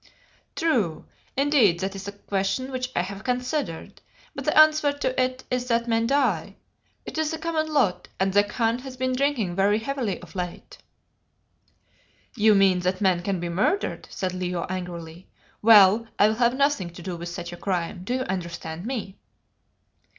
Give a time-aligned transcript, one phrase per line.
[0.55, 1.05] "True;
[1.37, 4.01] indeed that is a question which I have considered,
[4.33, 6.55] but the answer to it is that men die.
[7.05, 10.79] It is the common lot, and the Khan has been drinking very heavily of late."
[12.35, 15.29] "You mean that men can be murdered," said Leo angrily.
[15.61, 18.03] "Well, I will have nothing to do with such a crime.
[18.03, 19.19] Do you understand me?"